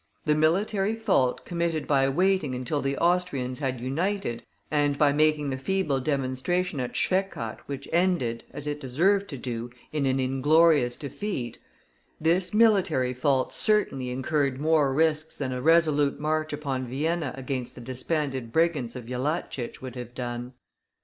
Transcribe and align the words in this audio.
The 0.25 0.33
military 0.33 0.95
fault 0.95 1.45
committed 1.45 1.85
by 1.85 2.09
waiting 2.09 2.55
until 2.55 2.81
the 2.81 2.97
Austrians 2.97 3.59
had 3.59 3.79
united, 3.79 4.41
and 4.71 4.97
by 4.97 5.11
making 5.13 5.51
the 5.51 5.57
feeble 5.59 5.99
demonstration 5.99 6.79
at 6.79 6.95
Schwechat 6.95 7.59
which 7.67 7.87
ended, 7.93 8.43
as 8.49 8.65
it 8.65 8.79
deserved 8.81 9.29
to 9.29 9.37
do, 9.37 9.69
in 9.93 10.07
an 10.07 10.19
inglorious 10.19 10.97
defeat 10.97 11.59
this 12.19 12.51
military 12.51 13.13
fault 13.13 13.53
certainly 13.53 14.09
incurred 14.09 14.59
more 14.59 14.91
risks 14.91 15.35
than 15.37 15.51
a 15.51 15.61
resolute 15.61 16.19
march 16.19 16.51
upon 16.51 16.87
Vienna 16.87 17.31
against 17.37 17.75
the 17.75 17.81
disbanded 17.81 18.51
brigands 18.51 18.95
of 18.95 19.05
Jellachich 19.05 19.83
would 19.83 19.95
have 19.95 20.15
done. 20.15 20.53